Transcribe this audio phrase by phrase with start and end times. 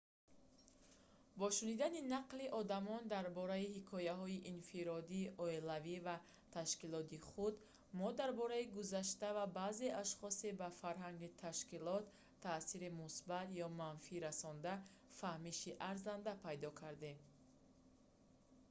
[1.37, 6.15] бо шунидани нақли одамон дар бораи ҳикояҳои инфиродӣ оилавӣ ва
[6.57, 7.53] ташкилотии худ
[7.99, 12.05] мо дар бораи гузашта ва баъзе ашхоси ба фарҳанги ташкилот
[12.45, 14.73] таъсири мусбат ё манфӣ расонда
[15.19, 17.17] фаҳмиши арзанда пайдо кардем